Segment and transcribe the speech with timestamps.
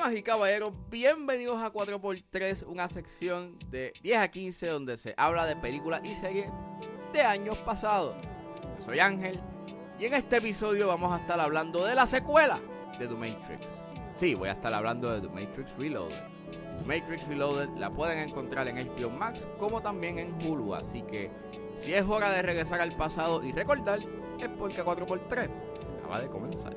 [0.00, 5.44] Damas y caballeros, bienvenidos a 4x3, una sección de 10 a 15 donde se habla
[5.44, 6.46] de películas y series
[7.12, 8.16] de años pasados.
[8.78, 9.38] Yo soy Ángel
[9.98, 12.62] y en este episodio vamos a estar hablando de la secuela
[12.98, 13.66] de The Matrix.
[14.14, 16.22] Sí, voy a estar hablando de The Matrix Reloaded.
[16.78, 21.30] The Matrix Reloaded la pueden encontrar en HBO Max como también en Hulu, así que
[21.84, 23.98] si es hora de regresar al pasado y recordar,
[24.38, 25.50] es porque 4x3
[25.98, 26.74] acaba de comenzar.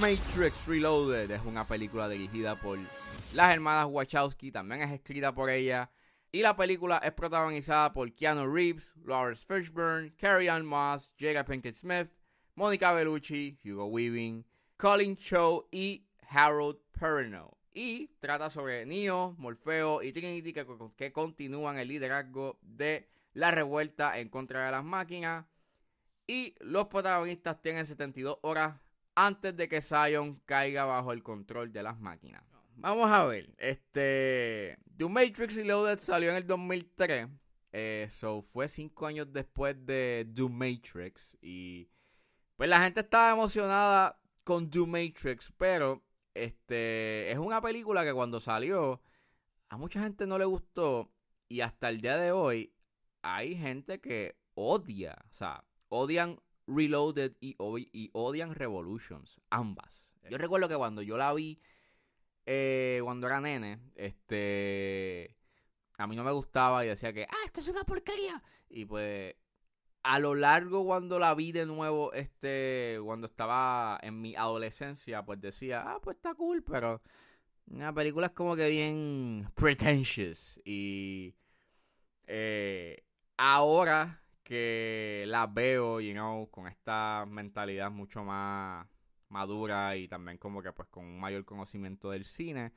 [0.00, 2.78] Matrix Reloaded es una película dirigida por
[3.34, 5.90] las hermanas Wachowski, también es escrita por ella.
[6.30, 11.74] Y la película es protagonizada por Keanu Reeves, Lawrence Fishburne, Carrie Ann Moss, Jada Pinkett
[11.74, 12.10] Smith,
[12.54, 14.44] Monica Bellucci, Hugo Weaving,
[14.76, 17.56] Colin Cho y Harold Perrineau.
[17.74, 20.64] Y trata sobre Neo, Morfeo y Trinity que,
[20.96, 25.44] que continúan el liderazgo de la revuelta en contra de las máquinas.
[26.24, 28.76] Y los protagonistas tienen 72 horas
[29.18, 32.44] antes de que Zion caiga bajo el control de las máquinas.
[32.76, 37.26] Vamos a ver, este The Matrix Reloaded salió en el 2003,
[37.72, 41.90] eh, so fue 5 años después de The Matrix y
[42.54, 48.38] pues la gente estaba emocionada con The Matrix, pero este es una película que cuando
[48.38, 49.02] salió
[49.68, 51.10] a mucha gente no le gustó
[51.48, 52.72] y hasta el día de hoy
[53.22, 57.56] hay gente que odia, o sea, odian Reloaded y,
[57.92, 60.10] y odian Revolutions, ambas.
[60.30, 61.60] Yo recuerdo que cuando yo la vi,
[62.44, 65.36] eh, cuando era nene, este,
[65.96, 68.42] a mí no me gustaba y decía que, ah, esto es una porquería.
[68.68, 69.34] Y pues,
[70.02, 75.40] a lo largo cuando la vi de nuevo, este, cuando estaba en mi adolescencia, pues
[75.40, 77.02] decía, ah, pues está cool, pero
[77.66, 80.60] la película es como que bien pretentious.
[80.64, 81.34] Y
[82.26, 83.02] eh,
[83.36, 88.88] ahora que la veo, you know, con esta mentalidad mucho más
[89.28, 92.72] madura y también como que pues con un mayor conocimiento del cine,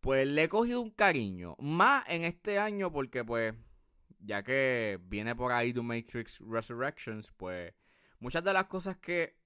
[0.00, 1.56] pues le he cogido un cariño.
[1.58, 3.54] Más en este año porque pues,
[4.18, 7.74] ya que viene por ahí The Matrix Resurrections, pues
[8.18, 9.36] muchas de las cosas que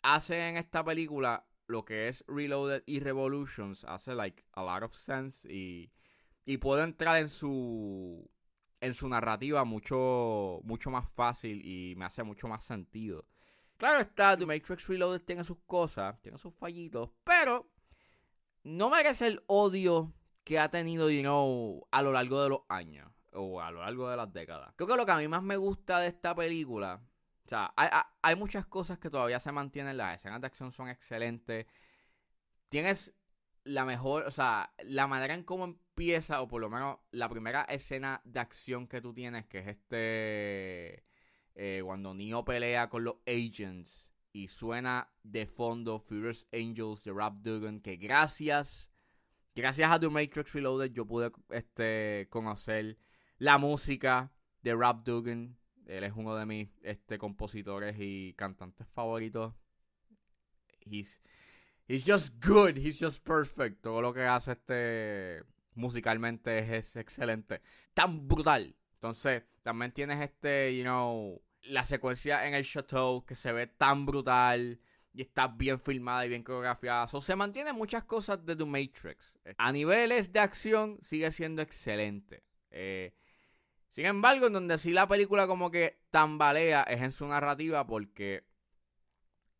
[0.00, 4.94] hace en esta película, lo que es Reloaded y Revolutions, hace like a lot of
[4.94, 5.92] sense y,
[6.46, 8.30] y puedo entrar en su
[8.80, 13.24] en su narrativa mucho, mucho más fácil y me hace mucho más sentido.
[13.76, 17.68] Claro está, The Matrix Reloaded tiene sus cosas, tiene sus fallitos, pero
[18.62, 20.12] no merece el odio
[20.44, 24.08] que ha tenido, you know, a lo largo de los años o a lo largo
[24.08, 24.72] de las décadas.
[24.76, 27.02] Creo que lo que a mí más me gusta de esta película,
[27.44, 27.88] o sea, hay,
[28.22, 31.66] hay muchas cosas que todavía se mantienen, las escenas de acción son excelentes,
[32.68, 33.14] tienes
[33.66, 37.62] la mejor, o sea, la manera en cómo empieza, o por lo menos la primera
[37.62, 41.04] escena de acción que tú tienes, que es este,
[41.56, 47.34] eh, cuando Neo pelea con los agents y suena de fondo Furious Angels de Rap
[47.42, 48.88] Dugan, que gracias,
[49.54, 52.98] gracias a The Matrix Reloaded yo pude este, conocer
[53.38, 54.32] la música
[54.62, 55.58] de Rap Dugan.
[55.86, 59.54] Él es uno de mis este, compositores y cantantes favoritos.
[61.88, 63.82] He's just good, he's just perfect.
[63.82, 67.60] Todo lo que hace este musicalmente es, excelente.
[67.94, 68.74] Tan brutal.
[68.94, 74.06] Entonces, también tienes este, you know, la secuencia en el chateau que se ve tan
[74.06, 74.80] brutal
[75.12, 77.06] y está bien filmada y bien coreografiada.
[77.08, 79.38] So, se mantiene muchas cosas de The Matrix.
[79.56, 82.42] A niveles de acción sigue siendo excelente.
[82.70, 83.14] Eh,
[83.92, 88.44] sin embargo, en donde sí la película como que tambalea es en su narrativa porque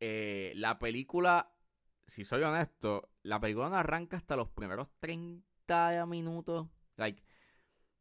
[0.01, 1.56] eh, la película
[2.07, 6.69] si soy honesto, la película no arranca hasta los primeros 30 minutos.
[6.97, 7.23] Like,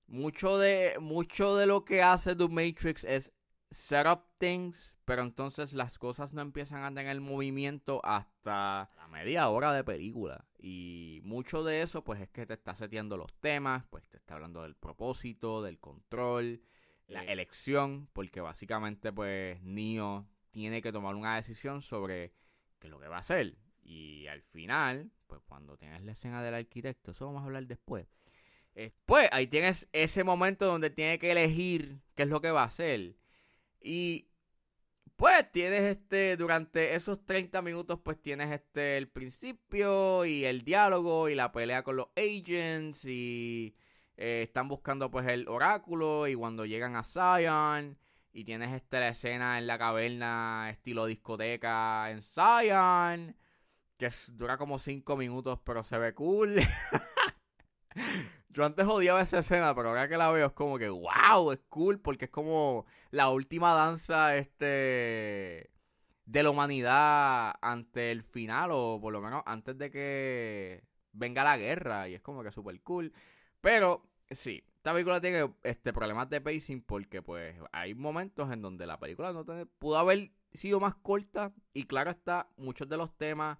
[0.07, 3.33] mucho de, mucho de lo que hace The Matrix es
[3.71, 8.89] set up things, pero entonces las cosas no empiezan a andar en el movimiento hasta
[8.95, 10.45] la media hora de película.
[10.59, 14.35] Y mucho de eso, pues es que te está seteando los temas, pues te está
[14.35, 16.61] hablando del propósito, del control,
[17.07, 22.33] la elección, porque básicamente, pues Neo tiene que tomar una decisión sobre
[22.79, 23.57] qué es lo que va a hacer.
[23.85, 28.07] Y al final, pues cuando tienes la escena del arquitecto, eso vamos a hablar después.
[29.05, 32.65] pues ahí tienes ese momento donde tiene que elegir qué es lo que va a
[32.65, 33.15] hacer.
[33.81, 34.27] Y
[35.15, 41.29] pues tienes este, durante esos 30 minutos, pues tienes este, el principio y el diálogo
[41.29, 43.75] y la pelea con los agents y
[44.17, 47.97] eh, están buscando pues el oráculo y cuando llegan a Zion
[48.33, 53.35] y tienes esta escena en la caverna estilo discoteca en Zion
[53.97, 56.55] que dura como 5 minutos pero se ve cool.
[58.49, 61.59] Yo antes odiaba esa escena, pero ahora que la veo es como que, wow, es
[61.67, 65.71] cool, porque es como la última danza este
[66.25, 71.57] de la humanidad ante el final, o por lo menos antes de que venga la
[71.57, 73.13] guerra, y es como que súper cool.
[73.59, 78.87] Pero, sí, esta película tiene este, problemas de pacing porque, pues, hay momentos en donde
[78.87, 79.45] la película no
[79.79, 83.57] pudo haber sido más corta, y claro está, muchos de los temas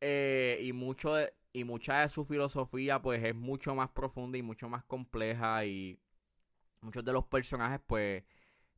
[0.00, 4.42] eh, y mucho de, y mucha de su filosofía pues es mucho más profunda y
[4.42, 5.98] mucho más compleja y
[6.82, 8.24] muchos de los personajes pues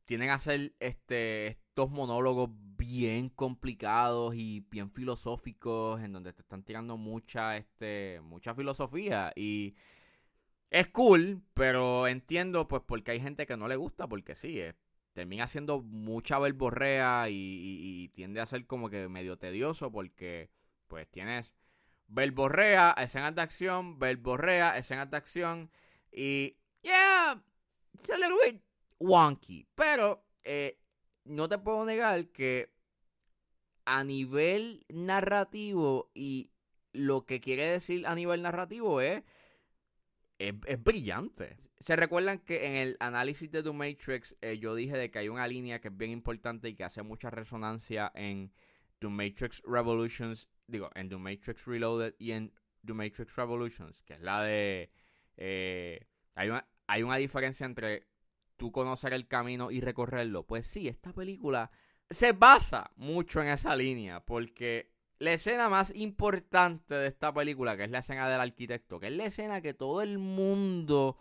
[0.05, 6.63] tienen a ser este estos monólogos bien complicados y bien filosóficos en donde te están
[6.63, 9.31] tirando mucha este mucha filosofía.
[9.35, 9.75] Y
[10.71, 14.61] es cool, pero entiendo pues porque hay gente que no le gusta porque sí,
[15.13, 20.49] termina siendo mucha verborrea y, y tiende a ser como que medio tedioso porque
[20.89, 21.53] pues tienes
[22.07, 25.71] verborrea, escenas de acción, verborrea, escenas de acción.
[26.11, 27.41] Y, yeah,
[27.93, 28.61] it's a little bit
[28.99, 29.65] wonky.
[29.75, 30.81] Pero eh,
[31.23, 32.73] no te puedo negar que
[33.85, 36.51] a nivel narrativo y
[36.91, 39.23] lo que quiere decir a nivel narrativo es,
[40.37, 41.57] es, brillante.
[41.79, 45.29] Se recuerdan que en el análisis de The Matrix eh, yo dije de que hay
[45.29, 48.51] una línea que es bien importante y que hace mucha resonancia en
[48.99, 52.53] The Matrix Revolutions digo, en The Matrix Reloaded y en
[52.85, 54.91] The Matrix Revolutions, que es la de...
[55.37, 58.07] Eh, hay, una, hay una diferencia entre
[58.57, 60.45] tú conocer el camino y recorrerlo.
[60.45, 61.71] Pues sí, esta película
[62.09, 67.83] se basa mucho en esa línea, porque la escena más importante de esta película, que
[67.83, 71.17] es la escena del arquitecto, que es la escena que todo el mundo,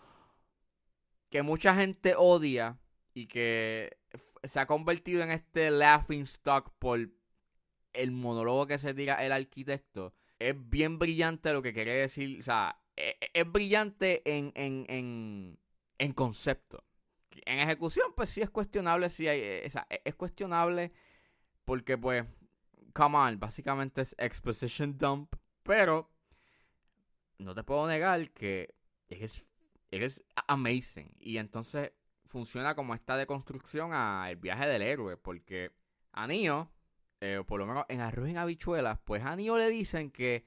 [1.31, 2.79] que mucha gente odia
[3.15, 3.99] y que
[4.45, 7.18] se ha convertido en este laughing stock por
[7.93, 12.39] el monólogo que se diga el arquitecto es bien brillante lo que quiere decir.
[12.39, 15.59] O sea, e, e, es, brillante en, en, en,
[15.99, 16.85] en, concepto.
[17.47, 19.09] En ejecución, pues sí es cuestionable.
[19.09, 19.69] Sí hay, e,
[20.05, 20.93] es cuestionable
[21.65, 22.25] porque, pues,
[22.93, 25.35] come on, básicamente es exposition dump.
[25.63, 26.11] Pero
[27.39, 28.75] no te puedo negar que
[29.09, 29.49] es,
[29.91, 31.15] es amazing.
[31.19, 31.93] Y entonces
[32.27, 35.17] funciona como esta deconstrucción a el viaje del héroe.
[35.17, 35.73] Porque
[36.13, 36.71] a Neo
[37.21, 40.47] eh, por lo menos en Arroz en Habichuelas, pues a Neo le dicen que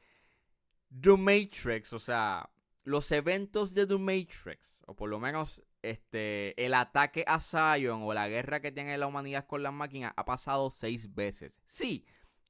[1.00, 2.50] The Matrix, o sea,
[2.84, 8.14] los eventos de The Matrix, o por lo menos este, el ataque a Zion o
[8.14, 11.62] la guerra que tiene la humanidad con las máquinas ha pasado seis veces.
[11.66, 12.06] Sí,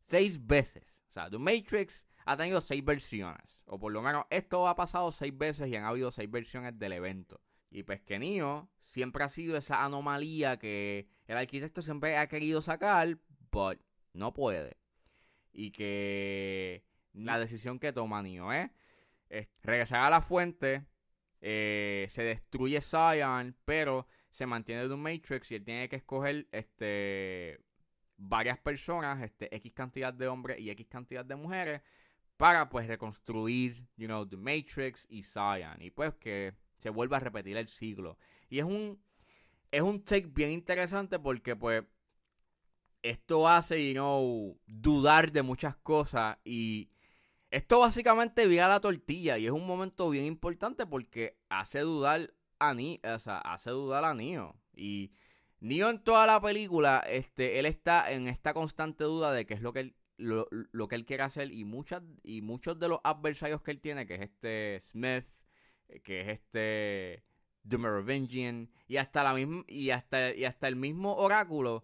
[0.07, 0.83] seis veces.
[1.09, 3.63] O sea, The Matrix ha tenido seis versiones.
[3.65, 6.93] O por lo menos esto ha pasado seis veces y han habido seis versiones del
[6.93, 7.41] evento.
[7.69, 12.61] Y pues que Neo siempre ha sido esa anomalía que el arquitecto siempre ha querido
[12.61, 13.17] sacar,
[13.49, 13.79] but
[14.13, 14.77] no puede.
[15.53, 18.71] Y que la decisión que toma ¿eh?
[19.29, 20.85] es regresar a la fuente,
[21.41, 26.47] eh, se destruye Zion, pero se mantiene de un Matrix y él tiene que escoger
[26.51, 27.59] este
[28.17, 31.81] varias personas, este X cantidad de hombres y X cantidad de mujeres
[32.37, 37.19] para pues reconstruir, you know, The Matrix y Zion y pues que se vuelva a
[37.19, 38.17] repetir el siglo.
[38.49, 39.01] Y es un
[39.71, 41.83] es un take bien interesante porque pues
[43.03, 46.89] esto hace, you know, dudar de muchas cosas y
[47.49, 52.73] esto básicamente vira la tortilla y es un momento bien importante porque hace dudar a
[52.73, 55.11] Neo, o sea, hace dudar a Neo y
[55.59, 59.61] Neo en toda la película, este, él está en esta constante duda de qué es
[59.61, 63.61] lo que él, lo, que él quiere hacer y muchas y muchos de los adversarios
[63.61, 65.25] que él tiene, que es este Smith,
[65.89, 67.23] eh, que es este
[67.67, 71.83] The Merovingian y hasta la misma y hasta y hasta el mismo oráculo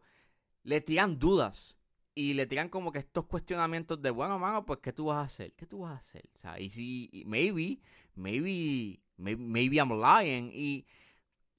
[0.68, 1.78] le tiran dudas
[2.14, 5.22] y le tiran como que estos cuestionamientos de, bueno, mano, pues, ¿qué tú vas a
[5.22, 5.54] hacer?
[5.54, 6.30] ¿Qué tú vas a hacer?
[6.36, 7.80] O sea, y si, maybe,
[8.16, 10.52] maybe, maybe, I'm lying.
[10.54, 10.86] Y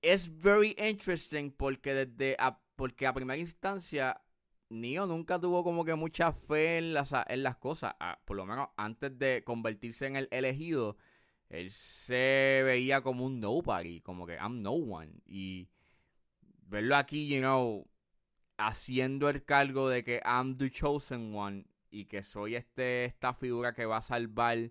[0.02, 4.20] es very interesting porque desde, a, porque a primera instancia,
[4.68, 7.94] Neo nunca tuvo como que mucha fe en las, en las cosas.
[8.00, 10.98] Ah, por lo menos antes de convertirse en el elegido,
[11.48, 15.12] él se veía como un nobody, como que I'm no one.
[15.24, 15.70] Y
[16.66, 17.88] verlo aquí, you know,
[18.58, 23.72] haciendo el cargo de que I'm the chosen one y que soy este esta figura
[23.72, 24.70] que va a salvar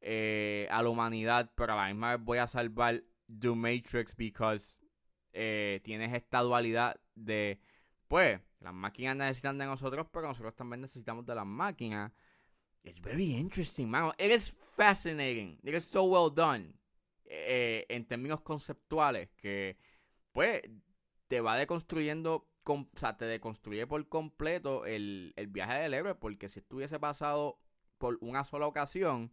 [0.00, 4.80] eh, a la humanidad, pero a la misma vez voy a salvar The Matrix because
[5.32, 7.60] eh, tienes esta dualidad de,
[8.08, 12.12] pues, las máquinas necesitan de nosotros, pero nosotros también necesitamos de las máquinas.
[12.82, 14.12] It's very interesting, man.
[14.18, 15.58] It is fascinating.
[15.62, 16.74] It is so well done.
[17.28, 19.76] eh, en términos conceptuales que,
[20.32, 20.62] pues,
[21.26, 26.48] te va deconstruyendo, o sea, te deconstruye por completo el, el viaje del héroe, porque
[26.48, 27.60] si estuviese pasado
[27.98, 29.32] por una sola ocasión,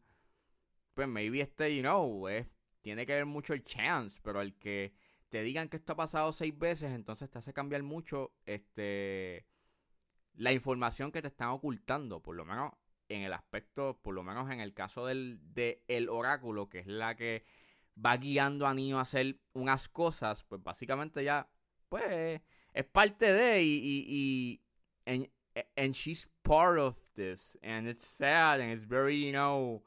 [0.94, 2.48] pues maybe este, you know, es,
[2.82, 4.94] tiene que ver mucho el chance, pero el que
[5.30, 9.48] te digan que esto ha pasado seis veces, entonces te hace cambiar mucho este
[10.36, 12.74] la información que te están ocultando, por lo menos
[13.10, 16.88] en el aspecto, por lo menos en el caso del de el oráculo, que es
[16.88, 17.44] la que
[18.04, 21.50] va guiando a Neo a hacer unas cosas, pues básicamente ya,
[21.90, 22.42] pues,
[22.74, 24.60] es parte de y, y, y
[25.06, 25.27] and,
[25.77, 29.84] and she's part of this, and it's sad, and it's very, you know,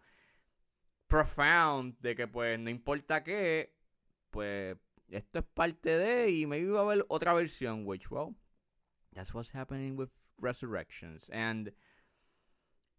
[1.08, 3.70] profound, de que pues no importa qué,
[4.30, 4.76] pues
[5.10, 8.34] esto es parte de y me iba a ver otra versión, which, well,
[9.14, 11.30] that's what's happening with Resurrections.
[11.32, 11.72] And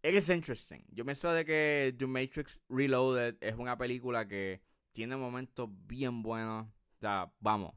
[0.02, 0.84] it is interesting.
[0.92, 4.60] Yo pienso de que The Matrix Reloaded es una película que
[4.92, 6.66] tiene momentos bien buenos.
[6.66, 7.74] O sea, vamos.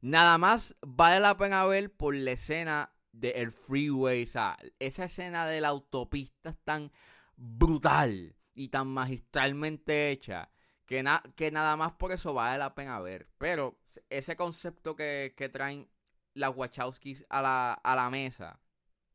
[0.00, 4.24] Nada más vale la pena ver por la escena del freeway.
[4.24, 6.90] O sea, esa escena de la autopista es tan
[7.36, 10.50] brutal y tan magistralmente hecha
[10.86, 11.04] que,
[11.36, 13.28] que nada más por eso vale la pena ver.
[13.38, 13.78] Pero
[14.08, 15.88] ese concepto que, traen
[16.34, 18.60] las Wachowskis a la, a la mesa,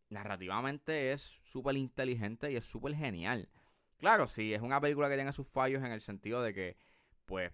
[0.10, 3.50] narrativamente es súper inteligente y es súper genial.
[3.98, 6.77] Claro, sí, es una película que tiene sus fallos en el sentido de que,
[7.25, 7.54] pues,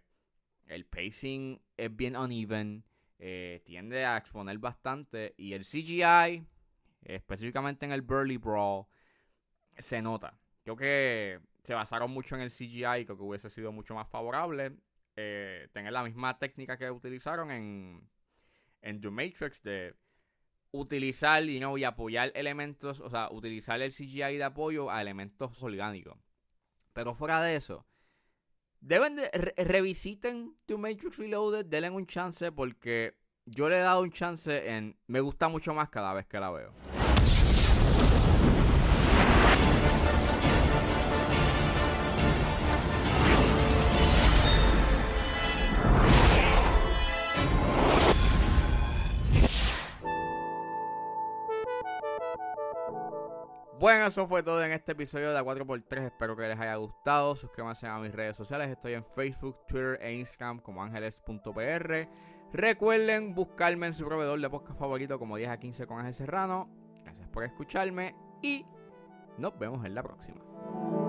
[0.68, 2.84] el pacing es bien uneven,
[3.24, 6.44] eh, tiende a exponer bastante y el CGI,
[7.04, 8.88] específicamente en el Burly Brawl,
[9.78, 10.40] se nota.
[10.64, 14.76] Creo que se basaron mucho en el CGI, creo que hubiese sido mucho más favorable
[15.16, 18.10] eh, tener la misma técnica que utilizaron en,
[18.82, 19.96] en The Matrix de
[20.72, 26.18] utilizar y y apoyar elementos, o sea, utilizar el CGI de apoyo a elementos orgánicos.
[26.94, 27.86] Pero fuera de eso,
[28.82, 34.12] deben de revisiten The Matrix Reloaded, denle un chance porque yo le he dado un
[34.12, 37.01] chance en me gusta mucho más cada vez que la veo.
[53.82, 56.06] Bueno, eso fue todo en este episodio de A4x3.
[56.06, 57.36] Espero que les haya gustado.
[57.36, 58.70] Suscríbanse a mis redes sociales.
[58.70, 62.08] Estoy en Facebook, Twitter e Instagram como ángeles.pr.
[62.54, 66.70] Recuerden buscarme en su proveedor de podcast favorito como 10 a 15 con Ángel Serrano.
[67.04, 68.64] Gracias por escucharme y
[69.40, 71.01] nos vemos en la próxima.